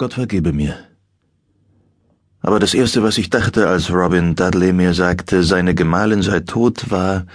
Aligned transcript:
Gott 0.00 0.14
vergebe 0.14 0.54
mir. 0.54 0.76
Aber 2.40 2.58
das 2.58 2.72
Erste, 2.72 3.02
was 3.02 3.18
ich 3.18 3.28
dachte, 3.28 3.68
als 3.68 3.90
Robin 3.90 4.34
Dudley 4.34 4.72
mir 4.72 4.94
sagte, 4.94 5.42
seine 5.42 5.74
Gemahlin 5.74 6.22
sei 6.22 6.40
tot, 6.40 6.90
war, 6.90 7.26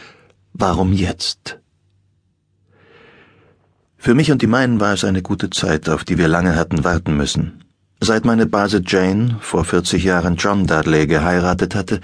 warum 0.51 0.91
jetzt? 0.91 1.59
Für 3.99 4.15
mich 4.15 4.31
und 4.31 4.41
die 4.41 4.47
meinen 4.47 4.79
war 4.79 4.93
es 4.93 5.03
eine 5.03 5.21
gute 5.21 5.51
Zeit, 5.51 5.89
auf 5.89 6.05
die 6.05 6.17
wir 6.17 6.27
lange 6.27 6.55
hatten 6.55 6.83
warten 6.83 7.15
müssen. 7.15 7.63
Seit 7.99 8.25
meine 8.25 8.47
Base 8.47 8.81
Jane 8.83 9.37
vor 9.41 9.63
40 9.63 10.03
Jahren 10.03 10.35
John 10.35 10.65
Dudley 10.65 11.05
geheiratet 11.05 11.75
hatte, 11.75 12.01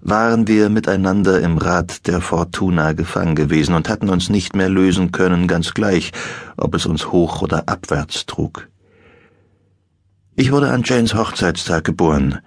waren 0.00 0.48
wir 0.48 0.70
miteinander 0.70 1.40
im 1.40 1.56
Rad 1.56 2.08
der 2.08 2.20
Fortuna 2.20 2.94
gefangen 2.94 3.36
gewesen 3.36 3.76
und 3.76 3.88
hatten 3.88 4.08
uns 4.08 4.28
nicht 4.28 4.56
mehr 4.56 4.70
lösen 4.70 5.12
können, 5.12 5.46
ganz 5.46 5.72
gleich, 5.72 6.10
ob 6.56 6.74
es 6.74 6.84
uns 6.84 7.12
hoch 7.12 7.42
oder 7.42 7.68
abwärts 7.68 8.26
trug. 8.26 8.69
Ich 10.40 10.52
wurde 10.52 10.70
an 10.70 10.84
Janes 10.86 11.14
Hochzeitstag 11.14 11.84
geboren, 11.84 12.38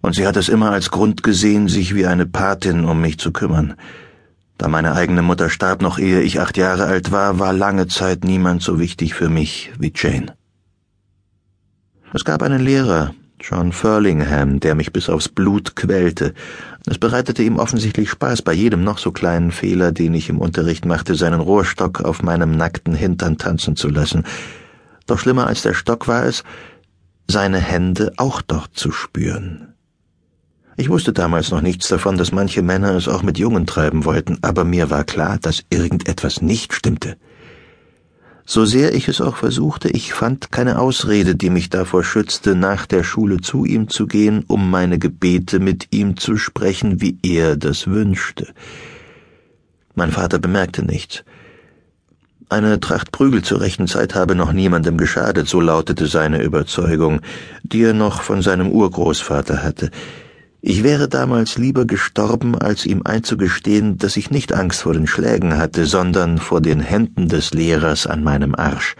und 0.00 0.14
sie 0.14 0.26
hat 0.26 0.38
es 0.38 0.48
immer 0.48 0.70
als 0.70 0.90
Grund 0.90 1.22
gesehen, 1.22 1.68
sich 1.68 1.94
wie 1.94 2.06
eine 2.06 2.24
Patin 2.24 2.86
um 2.86 3.02
mich 3.02 3.18
zu 3.18 3.32
kümmern. 3.32 3.74
Da 4.56 4.66
meine 4.66 4.94
eigene 4.94 5.20
Mutter 5.20 5.50
starb, 5.50 5.82
noch 5.82 5.98
ehe 5.98 6.22
ich 6.22 6.40
acht 6.40 6.56
Jahre 6.56 6.86
alt 6.86 7.12
war, 7.12 7.38
war 7.38 7.52
lange 7.52 7.86
Zeit 7.86 8.24
niemand 8.24 8.62
so 8.62 8.80
wichtig 8.80 9.12
für 9.12 9.28
mich 9.28 9.72
wie 9.78 9.92
Jane. 9.94 10.32
Es 12.14 12.24
gab 12.24 12.42
einen 12.42 12.64
Lehrer, 12.64 13.14
John 13.38 13.72
Furlingham, 13.72 14.60
der 14.60 14.74
mich 14.74 14.90
bis 14.90 15.10
aufs 15.10 15.28
Blut 15.28 15.76
quälte. 15.76 16.32
Es 16.86 16.96
bereitete 16.96 17.42
ihm 17.42 17.58
offensichtlich 17.58 18.08
Spaß, 18.08 18.40
bei 18.40 18.54
jedem 18.54 18.84
noch 18.84 18.96
so 18.96 19.12
kleinen 19.12 19.50
Fehler, 19.50 19.92
den 19.92 20.14
ich 20.14 20.30
im 20.30 20.38
Unterricht 20.38 20.86
machte, 20.86 21.14
seinen 21.14 21.40
Rohrstock 21.40 22.00
auf 22.00 22.22
meinem 22.22 22.56
nackten 22.56 22.94
Hintern 22.94 23.36
tanzen 23.36 23.76
zu 23.76 23.90
lassen. 23.90 24.24
Doch 25.06 25.18
schlimmer 25.18 25.46
als 25.46 25.60
der 25.60 25.74
Stock 25.74 26.08
war 26.08 26.24
es, 26.24 26.42
seine 27.32 27.58
Hände 27.58 28.12
auch 28.18 28.42
dort 28.42 28.70
zu 28.74 28.92
spüren. 28.92 29.74
Ich 30.76 30.88
wusste 30.88 31.12
damals 31.12 31.50
noch 31.50 31.60
nichts 31.60 31.88
davon, 31.88 32.16
dass 32.16 32.30
manche 32.30 32.62
Männer 32.62 32.94
es 32.94 33.08
auch 33.08 33.22
mit 33.22 33.38
Jungen 33.38 33.66
treiben 33.66 34.04
wollten, 34.04 34.38
aber 34.42 34.64
mir 34.64 34.90
war 34.90 35.04
klar, 35.04 35.38
dass 35.40 35.64
irgendetwas 35.70 36.40
nicht 36.40 36.72
stimmte. 36.72 37.16
So 38.44 38.64
sehr 38.64 38.94
ich 38.94 39.08
es 39.08 39.20
auch 39.20 39.36
versuchte, 39.36 39.88
ich 39.88 40.12
fand 40.14 40.50
keine 40.50 40.78
Ausrede, 40.78 41.36
die 41.36 41.50
mich 41.50 41.70
davor 41.70 42.04
schützte, 42.04 42.54
nach 42.54 42.86
der 42.86 43.04
Schule 43.04 43.40
zu 43.40 43.64
ihm 43.64 43.88
zu 43.88 44.06
gehen, 44.06 44.44
um 44.46 44.70
meine 44.70 44.98
Gebete 44.98 45.58
mit 45.58 45.88
ihm 45.90 46.16
zu 46.16 46.36
sprechen, 46.36 47.00
wie 47.00 47.18
er 47.22 47.56
das 47.56 47.86
wünschte. 47.86 48.48
Mein 49.94 50.10
Vater 50.10 50.38
bemerkte 50.38 50.84
nichts. 50.84 51.24
Eine 52.52 52.80
Tracht 52.80 53.12
Prügel 53.12 53.40
zur 53.40 53.62
rechten 53.62 53.88
Zeit 53.88 54.14
habe 54.14 54.34
noch 54.34 54.52
niemandem 54.52 54.98
geschadet, 54.98 55.48
so 55.48 55.58
lautete 55.58 56.06
seine 56.06 56.42
Überzeugung, 56.42 57.22
die 57.62 57.82
er 57.82 57.94
noch 57.94 58.20
von 58.20 58.42
seinem 58.42 58.70
Urgroßvater 58.70 59.62
hatte. 59.62 59.90
Ich 60.60 60.82
wäre 60.82 61.08
damals 61.08 61.56
lieber 61.56 61.86
gestorben, 61.86 62.54
als 62.58 62.84
ihm 62.84 63.04
einzugestehen, 63.06 63.96
dass 63.96 64.18
ich 64.18 64.30
nicht 64.30 64.52
Angst 64.52 64.82
vor 64.82 64.92
den 64.92 65.06
Schlägen 65.06 65.56
hatte, 65.56 65.86
sondern 65.86 66.36
vor 66.36 66.60
den 66.60 66.80
Händen 66.80 67.26
des 67.26 67.54
Lehrers 67.54 68.06
an 68.06 68.22
meinem 68.22 68.54
Arsch. 68.54 68.96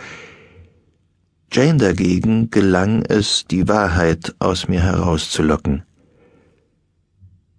Jane 1.53 1.77
dagegen 1.77 2.51
gelang 2.51 3.05
es, 3.07 3.45
die 3.45 3.69
Wahrheit 3.69 4.35
aus 4.39 4.67
mir 4.67 4.81
herauszulocken. 4.81 5.83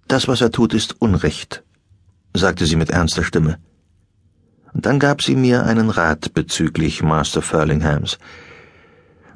Das, 0.07 0.27
was 0.27 0.41
er 0.41 0.49
tut, 0.49 0.73
ist 0.73 0.99
Unrecht, 0.99 1.61
sagte 2.33 2.65
sie 2.65 2.77
mit 2.77 2.89
ernster 2.89 3.23
Stimme. 3.23 3.59
Und 4.73 4.85
dann 4.85 4.99
gab 4.99 5.21
sie 5.21 5.35
mir 5.35 5.65
einen 5.65 5.89
Rat 5.89 6.33
bezüglich 6.33 7.03
Master 7.03 7.41
Furlinghams. 7.41 8.17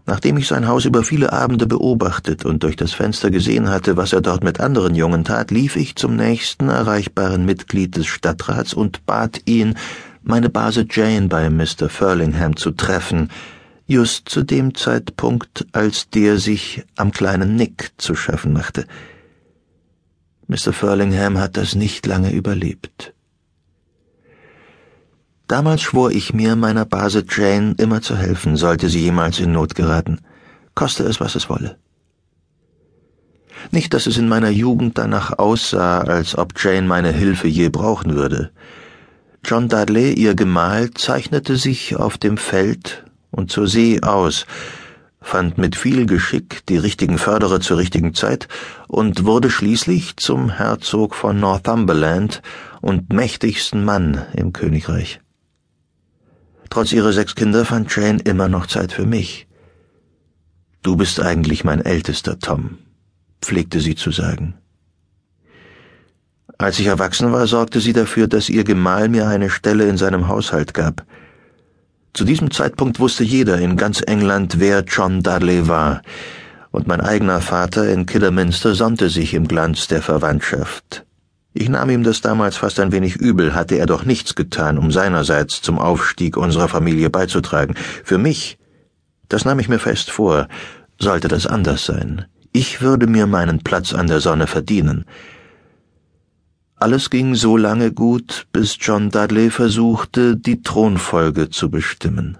Nachdem 0.06 0.38
ich 0.38 0.48
sein 0.48 0.68
Haus 0.68 0.86
über 0.86 1.04
viele 1.04 1.34
Abende 1.34 1.68
beobachtet 1.68 2.46
und 2.46 2.64
durch 2.64 2.78
das 2.78 2.94
Fenster 2.94 3.30
gesehen 3.30 3.70
hatte, 3.70 3.98
was 3.98 4.14
er 4.14 4.22
dort 4.22 4.42
mit 4.44 4.62
anderen 4.62 4.96
Jungen 4.96 5.26
tat, 5.26 5.52
lief 5.52 5.76
ich 5.76 5.98
zum 5.98 6.16
nächsten 6.16 6.70
erreichbaren 6.70 7.46
Mitglied 7.46 7.98
des 7.98 8.08
Stadtrats 8.08 8.74
und 8.74 9.06
bat 9.06 9.42
ihn, 9.46 9.76
meine 10.24 10.50
Base 10.50 10.86
Jane 10.90 11.28
bei 11.28 11.50
Mr. 11.50 11.90
Furlingham 11.90 12.56
zu 12.56 12.72
treffen, 12.72 13.30
just 13.86 14.30
zu 14.30 14.44
dem 14.44 14.76
Zeitpunkt, 14.76 15.68
als 15.74 16.10
der 16.10 16.38
sich 16.38 16.84
am 16.96 17.12
kleinen 17.12 17.56
Nick 17.58 17.92
zu 17.98 18.16
schaffen 18.16 18.54
machte. 18.54 18.86
Mr. 20.48 20.72
Furlingham 20.72 21.38
hat 21.38 21.58
das 21.58 21.76
nicht 21.76 22.06
lange 22.06 22.32
überlebt. 22.32 23.14
Damals 25.48 25.82
schwor 25.82 26.12
ich 26.12 26.34
mir, 26.34 26.58
meiner 26.58 26.84
Base 26.84 27.24
Jane 27.30 27.74
immer 27.78 28.02
zu 28.02 28.18
helfen, 28.18 28.58
sollte 28.58 28.90
sie 28.90 29.00
jemals 29.00 29.40
in 29.40 29.54
Not 29.54 29.76
geraten, 29.76 30.20
koste 30.76 31.04
es, 31.04 31.22
was 31.22 31.36
es 31.36 31.50
wolle. 31.50 31.78
Nicht, 33.72 33.94
dass 33.94 34.08
es 34.08 34.18
in 34.18 34.28
meiner 34.28 34.50
Jugend 34.50 34.98
danach 34.98 35.40
aussah, 35.40 36.02
als 36.02 36.38
ob 36.38 36.54
Jane 36.58 36.86
meine 36.86 37.12
Hilfe 37.12 37.48
je 37.48 37.70
brauchen 37.70 38.16
würde. 38.16 38.52
John 39.44 39.70
Dudley, 39.70 40.14
ihr 40.14 40.36
Gemahl, 40.36 40.92
zeichnete 40.92 41.56
sich 41.56 41.96
auf 41.96 42.18
dem 42.18 42.38
Feld 42.38 43.06
und 43.32 43.50
zur 43.50 43.68
See 43.68 44.02
aus, 44.02 44.46
fand 45.22 45.58
mit 45.58 45.78
viel 45.78 46.06
Geschick 46.06 46.66
die 46.68 46.78
richtigen 46.78 47.18
Förderer 47.18 47.62
zur 47.62 47.78
richtigen 47.78 48.14
Zeit 48.14 48.50
und 48.88 49.24
wurde 49.24 49.50
schließlich 49.50 50.18
zum 50.18 50.50
Herzog 50.50 51.16
von 51.16 51.40
Northumberland 51.40 52.42
und 52.82 53.14
mächtigsten 53.14 53.86
Mann 53.86 54.26
im 54.34 54.52
Königreich. 54.52 55.22
Trotz 56.70 56.92
ihrer 56.92 57.14
sechs 57.14 57.36
Kinder 57.36 57.66
fand 57.66 57.94
Jane 57.96 58.20
immer 58.24 58.50
noch 58.50 58.68
Zeit 58.68 58.92
für 58.92 59.06
mich. 59.06 59.48
Du 60.84 60.96
bist 60.96 61.20
eigentlich 61.20 61.64
mein 61.64 61.82
ältester 61.84 62.40
Tom, 62.40 62.78
pflegte 63.42 63.80
sie 63.80 63.96
zu 63.96 64.12
sagen. 64.12 64.56
Als 66.58 66.80
ich 66.80 66.88
erwachsen 66.88 67.32
war, 67.32 67.46
sorgte 67.46 67.80
sie 67.80 67.94
dafür, 67.94 68.28
dass 68.28 68.50
ihr 68.50 68.64
Gemahl 68.64 69.10
mir 69.10 69.28
eine 69.28 69.50
Stelle 69.50 69.88
in 69.88 69.98
seinem 69.98 70.28
Haushalt 70.28 70.74
gab. 70.74 71.06
Zu 72.14 72.26
diesem 72.26 72.52
Zeitpunkt 72.52 73.00
wusste 73.00 73.24
jeder 73.24 73.60
in 73.60 73.78
ganz 73.78 74.02
England, 74.06 74.60
wer 74.60 74.84
John 74.84 75.22
Dudley 75.22 75.68
war, 75.68 76.02
und 76.72 76.88
mein 76.88 77.02
eigener 77.02 77.42
Vater 77.42 77.90
in 77.90 78.06
Kidderminster 78.06 78.76
sonnte 78.76 79.10
sich 79.10 79.34
im 79.34 79.48
Glanz 79.48 79.88
der 79.88 80.02
Verwandtschaft. 80.02 81.07
Ich 81.60 81.70
nahm 81.70 81.90
ihm 81.90 82.04
das 82.04 82.22
damals 82.22 82.58
fast 82.58 82.80
ein 82.80 82.92
wenig 82.92 83.16
übel, 83.16 83.56
hatte 83.56 83.80
er 83.80 83.88
doch 83.88 84.06
nichts 84.06 84.36
getan, 84.36 84.78
um 84.78 84.92
seinerseits 84.92 85.60
zum 85.60 85.80
Aufstieg 85.80 86.38
unserer 86.38 86.68
Familie 86.68 87.10
beizutragen. 87.10 87.74
Für 88.04 88.20
mich, 88.20 88.60
das 89.28 89.44
nahm 89.44 89.58
ich 89.58 89.68
mir 89.68 89.80
fest 89.80 90.12
vor, 90.12 90.50
sollte 91.00 91.28
das 91.28 91.48
anders 91.48 91.84
sein. 91.84 92.26
Ich 92.54 92.82
würde 92.82 93.08
mir 93.08 93.26
meinen 93.26 93.64
Platz 93.64 93.92
an 93.96 94.06
der 94.06 94.20
Sonne 94.20 94.46
verdienen. 94.46 95.06
Alles 96.76 97.10
ging 97.10 97.34
so 97.34 97.58
lange 97.58 97.92
gut, 97.92 98.46
bis 98.54 98.78
John 98.80 99.10
Dudley 99.10 99.50
versuchte, 99.50 100.38
die 100.38 100.62
Thronfolge 100.62 101.50
zu 101.50 101.72
bestimmen. 101.72 102.38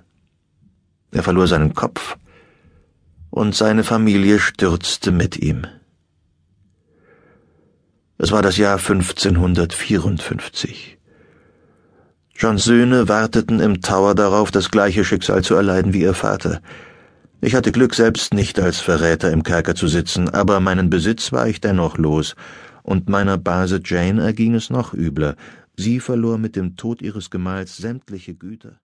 Er 1.10 1.24
verlor 1.24 1.48
seinen 1.48 1.74
Kopf, 1.74 2.18
und 3.32 3.56
seine 3.56 3.84
Familie 3.84 4.38
stürzte 4.38 5.12
mit 5.12 5.38
ihm. 5.38 5.66
Es 8.20 8.32
war 8.32 8.42
das 8.42 8.58
Jahr 8.58 8.80
1554. 8.80 10.98
Johns 12.36 12.64
Söhne 12.64 13.08
warteten 13.08 13.60
im 13.60 13.82
Tower 13.82 14.16
darauf, 14.16 14.50
das 14.50 14.72
gleiche 14.72 15.06
Schicksal 15.06 15.44
zu 15.44 15.54
erleiden 15.54 15.94
wie 15.94 16.02
ihr 16.02 16.16
Vater. 16.16 16.62
Ich 17.42 17.54
hatte 17.54 17.72
Glück, 17.72 17.94
selbst 17.94 18.34
nicht 18.34 18.60
als 18.60 18.80
Verräter 18.80 19.32
im 19.32 19.44
Kerker 19.44 19.76
zu 19.76 19.88
sitzen, 19.88 20.30
aber 20.30 20.60
meinen 20.60 20.90
Besitz 20.90 21.32
war 21.32 21.48
ich 21.48 21.62
dennoch 21.62 22.00
los, 22.00 22.34
und 22.82 23.08
meiner 23.08 23.38
Base 23.38 23.82
Jane 23.84 24.24
erging 24.24 24.56
es 24.56 24.72
noch 24.72 24.96
übler. 24.96 25.36
Sie 25.76 26.00
verlor 26.00 26.40
mit 26.40 26.56
dem 26.56 26.76
Tod 26.76 27.04
ihres 27.04 27.30
Gemahls 27.30 27.78
sämtliche 27.78 28.34
Güter. 28.34 28.80